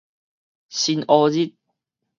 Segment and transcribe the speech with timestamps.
[0.69, 1.53] 新烏日